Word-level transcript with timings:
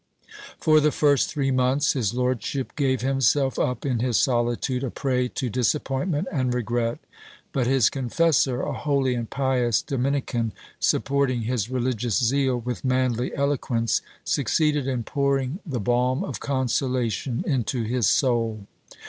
For 0.57 0.79
the 0.79 0.91
first 0.91 1.29
three 1.31 1.51
months, 1.51 1.93
his 1.93 2.11
lordship 2.15 2.75
gave 2.75 3.01
himself 3.01 3.59
up 3.59 3.85
in 3.85 3.99
his 3.99 4.17
solitude 4.17 4.83
a 4.83 4.89
prey 4.89 5.27
to 5.27 5.47
disappointment 5.47 6.27
and 6.31 6.51
regret: 6.55 6.97
but 7.51 7.67
his 7.67 7.91
confessor, 7.91 8.63
a 8.63 8.73
holy 8.73 9.13
and 9.13 9.29
pious 9.29 9.79
Dominican, 9.83 10.53
supporting 10.79 11.41
his 11.43 11.69
religious 11.69 12.15
zeal 12.17 12.59
with 12.59 12.83
manly 12.83 13.31
eloquence, 13.35 14.01
succeeded 14.23 14.87
in 14.87 15.03
pouring 15.03 15.59
the 15.67 15.79
balm 15.79 16.23
of 16.23 16.39
consolation 16.39 17.43
into 17.45 17.83
his 17.83 18.09
soul. 18.09 18.65